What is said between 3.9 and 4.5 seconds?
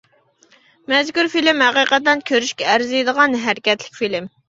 فىلىم.